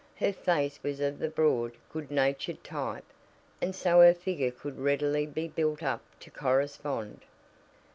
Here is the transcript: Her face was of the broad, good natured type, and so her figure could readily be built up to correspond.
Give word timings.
Her 0.15 0.33
face 0.33 0.79
was 0.81 0.99
of 0.99 1.19
the 1.19 1.29
broad, 1.29 1.73
good 1.93 2.09
natured 2.09 2.63
type, 2.63 3.03
and 3.61 3.75
so 3.75 3.99
her 3.99 4.15
figure 4.15 4.49
could 4.49 4.79
readily 4.79 5.27
be 5.27 5.47
built 5.47 5.83
up 5.83 6.01
to 6.21 6.31
correspond. 6.31 7.21